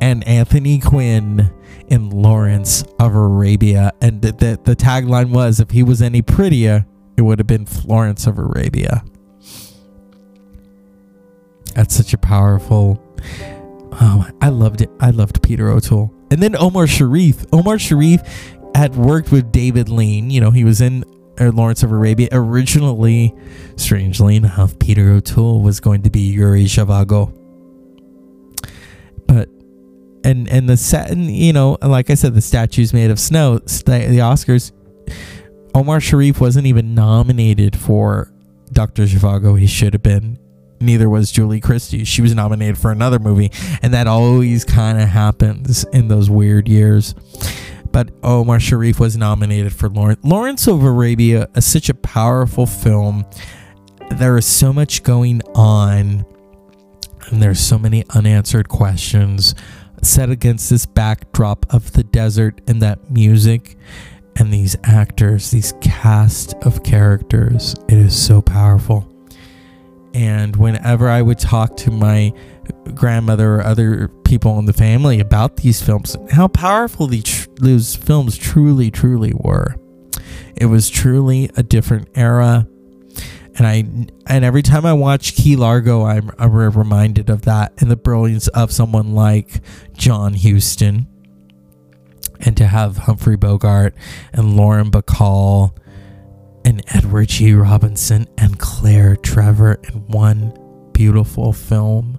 and 0.00 0.26
Anthony 0.26 0.78
Quinn 0.78 1.50
in 1.88 2.10
Lawrence 2.10 2.82
of 2.98 3.14
Arabia. 3.14 3.92
And 4.00 4.22
the, 4.22 4.32
the, 4.32 4.60
the 4.62 4.76
tagline 4.76 5.30
was 5.30 5.60
if 5.60 5.70
he 5.70 5.82
was 5.82 6.02
any 6.02 6.22
prettier, 6.22 6.86
it 7.16 7.22
would 7.22 7.38
have 7.38 7.46
been 7.46 7.66
Florence 7.66 8.26
of 8.26 8.38
Arabia. 8.38 9.04
That's 11.74 11.94
such 11.94 12.14
a 12.14 12.18
powerful 12.18 13.02
Oh, 13.98 14.28
I 14.42 14.50
loved 14.50 14.82
it. 14.82 14.90
I 15.00 15.10
loved 15.10 15.42
Peter 15.42 15.70
O'Toole. 15.70 16.12
And 16.30 16.42
then 16.42 16.54
Omar 16.56 16.86
Sharif. 16.86 17.44
Omar 17.52 17.78
Sharif 17.78 18.20
had 18.74 18.94
worked 18.94 19.32
with 19.32 19.50
David 19.52 19.88
Lean. 19.88 20.28
You 20.30 20.40
know, 20.40 20.50
he 20.50 20.64
was 20.64 20.80
in 20.82 21.04
uh, 21.40 21.50
Lawrence 21.50 21.82
of 21.82 21.92
Arabia. 21.92 22.28
Originally, 22.32 23.34
strangely 23.76 24.36
enough, 24.36 24.78
Peter 24.78 25.10
O'Toole 25.12 25.62
was 25.62 25.80
going 25.80 26.02
to 26.02 26.10
be 26.10 26.20
Yuri 26.20 26.64
Zhivago. 26.64 27.34
But 29.26 29.48
and 30.26 30.48
and 30.48 30.68
the 30.68 30.76
set, 30.76 31.10
and, 31.10 31.30
you 31.30 31.52
know, 31.52 31.78
like 31.80 32.10
I 32.10 32.14
said, 32.14 32.34
the 32.34 32.40
statues 32.40 32.92
made 32.92 33.10
of 33.10 33.20
snow. 33.20 33.58
The 33.58 34.18
Oscars. 34.20 34.72
Omar 35.74 36.00
Sharif 36.00 36.40
wasn't 36.40 36.66
even 36.66 36.94
nominated 36.94 37.76
for 37.76 38.32
Dr. 38.72 39.04
Zhivago. 39.04 39.58
He 39.58 39.66
should 39.66 39.92
have 39.92 40.02
been 40.02 40.38
neither 40.80 41.08
was 41.08 41.30
Julie 41.30 41.60
Christie. 41.60 42.04
She 42.04 42.22
was 42.22 42.34
nominated 42.34 42.76
for 42.76 42.90
another 42.90 43.18
movie, 43.18 43.52
and 43.82 43.94
that 43.94 44.06
always 44.06 44.64
kind 44.64 45.00
of 45.00 45.08
happens 45.08 45.84
in 45.92 46.08
those 46.08 46.28
weird 46.28 46.66
years. 46.66 47.14
But 47.92 48.10
Omar 48.22 48.58
Sharif 48.58 48.98
was 48.98 49.16
nominated 49.16 49.72
for 49.72 49.88
Lawrence. 49.88 50.20
Lawrence 50.24 50.66
of 50.66 50.82
Arabia 50.82 51.48
is 51.54 51.64
such 51.64 51.88
a 51.88 51.94
powerful 51.94 52.66
film. 52.66 53.24
There 54.10 54.36
is 54.36 54.46
so 54.46 54.72
much 54.72 55.02
going 55.02 55.42
on, 55.54 56.26
and 57.28 57.42
there's 57.42 57.60
so 57.60 57.78
many 57.78 58.04
unanswered 58.10 58.68
questions 58.68 59.54
set 60.02 60.30
against 60.30 60.70
this 60.70 60.86
backdrop 60.86 61.66
of 61.72 61.92
the 61.92 62.04
desert 62.04 62.60
and 62.66 62.82
that 62.82 63.10
music 63.10 63.76
and 64.36 64.52
these 64.52 64.76
actors, 64.84 65.50
these 65.50 65.74
cast 65.80 66.54
of 66.62 66.82
characters. 66.82 67.74
It 67.88 67.98
is 67.98 68.14
so 68.14 68.42
powerful. 68.42 69.10
And 70.14 70.56
whenever 70.56 71.08
I 71.08 71.20
would 71.22 71.38
talk 71.38 71.76
to 71.78 71.90
my 71.90 72.32
grandmother 72.94 73.56
or 73.56 73.62
other 73.62 74.08
people 74.08 74.58
in 74.58 74.64
the 74.64 74.72
family 74.72 75.20
about 75.20 75.56
these 75.58 75.82
films, 75.82 76.16
how 76.30 76.48
powerful 76.48 77.06
these, 77.06 77.48
those 77.56 77.94
films 77.94 78.36
truly, 78.36 78.90
truly 78.90 79.32
were. 79.34 79.76
It 80.56 80.66
was 80.66 80.88
truly 80.88 81.50
a 81.56 81.62
different 81.62 82.08
era. 82.14 82.66
And 83.58 83.66
I 83.66 83.76
and 84.26 84.44
every 84.44 84.62
time 84.62 84.84
I 84.84 84.92
watch 84.92 85.34
Key 85.34 85.56
Largo, 85.56 86.04
I'm, 86.04 86.30
I'm 86.38 86.52
reminded 86.52 87.30
of 87.30 87.42
that 87.42 87.72
and 87.78 87.90
the 87.90 87.96
brilliance 87.96 88.48
of 88.48 88.70
someone 88.70 89.14
like 89.14 89.60
John 89.94 90.34
Huston. 90.34 91.06
And 92.40 92.54
to 92.58 92.66
have 92.66 92.98
Humphrey 92.98 93.36
Bogart 93.36 93.94
and 94.34 94.58
Lauren 94.58 94.90
Bacall 94.90 95.74
and 96.66 96.82
Edward 96.88 97.28
G. 97.28 97.54
Robinson 97.54 98.26
and 98.36 98.58
Claire 98.58 99.16
Trevor 99.16 99.80
in 99.84 100.06
one 100.08 100.52
beautiful 100.92 101.54
film. 101.54 102.18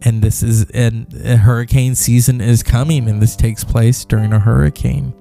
And 0.00 0.22
this 0.22 0.42
is 0.42 0.70
and 0.70 1.12
hurricane 1.12 1.94
season 1.94 2.40
is 2.40 2.62
coming, 2.62 3.08
and 3.08 3.20
this 3.20 3.36
takes 3.36 3.64
place 3.64 4.04
during 4.04 4.32
a 4.32 4.38
hurricane. 4.38 5.12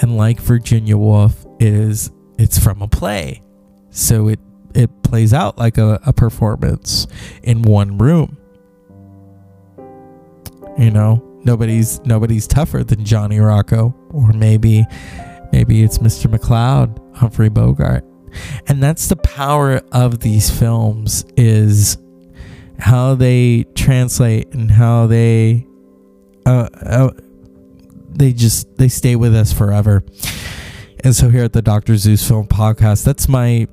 And 0.00 0.16
like 0.16 0.38
Virginia 0.38 0.96
Woolf, 0.96 1.46
it 1.58 1.72
is 1.72 2.10
it's 2.38 2.58
from 2.58 2.82
a 2.82 2.88
play, 2.88 3.42
so 3.90 4.28
it 4.28 4.40
it 4.74 5.02
plays 5.02 5.32
out 5.32 5.58
like 5.58 5.78
a, 5.78 6.00
a 6.06 6.12
performance 6.12 7.06
in 7.42 7.62
one 7.62 7.98
room. 7.98 8.36
You 10.78 10.90
know, 10.90 11.22
nobody's 11.44 12.00
nobody's 12.04 12.46
tougher 12.46 12.82
than 12.82 13.04
Johnny 13.04 13.38
Rocco, 13.38 13.94
or 14.10 14.32
maybe 14.32 14.86
maybe 15.52 15.82
it's 15.82 15.98
Mr. 15.98 16.34
McCloud, 16.34 17.16
Humphrey 17.16 17.48
Bogart. 17.48 18.04
And 18.66 18.82
that's 18.82 19.08
the 19.08 19.16
power 19.16 19.82
of 19.92 20.20
these 20.20 20.48
films 20.48 21.26
is 21.36 21.98
how 22.78 23.14
they 23.14 23.64
translate 23.74 24.52
and 24.54 24.70
how 24.70 25.06
they 25.06 25.66
uh, 26.46 26.68
uh, 26.80 27.10
they 28.08 28.32
just 28.32 28.76
they 28.76 28.88
stay 28.88 29.16
with 29.16 29.34
us 29.34 29.52
forever. 29.52 30.02
And 31.04 31.14
so 31.14 31.28
here 31.28 31.44
at 31.44 31.52
the 31.52 31.62
Dr. 31.62 31.96
Zeus 31.96 32.26
Film 32.26 32.46
Podcast, 32.46 33.04
that's 33.04 33.28
my 33.28 33.66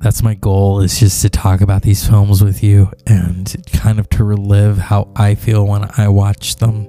that's 0.00 0.22
my 0.22 0.34
goal 0.34 0.80
is 0.80 0.98
just 0.98 1.20
to 1.22 1.28
talk 1.28 1.60
about 1.60 1.82
these 1.82 2.06
films 2.06 2.42
with 2.42 2.62
you 2.62 2.90
and 3.06 3.54
kind 3.74 4.00
of 4.00 4.08
to 4.10 4.24
relive 4.24 4.78
how 4.78 5.12
I 5.14 5.34
feel 5.34 5.66
when 5.66 5.88
I 5.98 6.08
watch 6.08 6.56
them. 6.56 6.88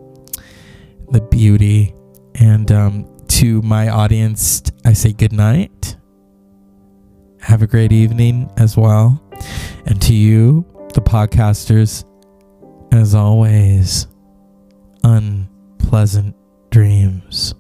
The 1.10 1.20
beauty 1.30 1.94
and 2.36 2.72
um, 2.72 3.18
to 3.28 3.62
my 3.64 3.90
audience, 3.90 4.64
I 4.86 4.94
say 4.94 5.12
good 5.12 5.34
night. 5.34 5.98
Have 7.42 7.62
a 7.62 7.68
great 7.68 7.92
evening 7.92 8.50
as 8.56 8.78
well. 8.78 9.22
And 9.86 10.02
to 10.04 10.14
you, 10.14 10.66
the 10.94 11.02
podcasters, 11.02 12.06
as 12.94 13.14
always, 13.14 14.08
unpleasant 15.04 16.36
dreams. 16.70 17.56